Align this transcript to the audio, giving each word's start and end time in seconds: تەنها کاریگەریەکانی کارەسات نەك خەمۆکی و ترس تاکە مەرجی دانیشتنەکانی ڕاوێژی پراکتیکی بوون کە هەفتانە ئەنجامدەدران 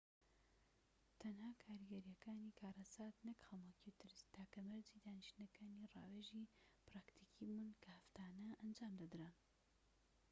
تەنها 1.21 1.51
کاریگەریەکانی 1.63 2.55
کارەسات 2.59 3.15
نەك 3.27 3.39
خەمۆکی 3.47 3.87
و 3.89 3.97
ترس 4.01 4.19
تاکە 4.35 4.61
مەرجی 4.69 5.03
دانیشتنەکانی 5.05 5.89
ڕاوێژی 5.93 6.51
پراکتیکی 6.87 7.45
بوون 7.49 7.71
کە 7.83 7.89
هەفتانە 7.97 8.47
ئەنجامدەدران 8.61 9.35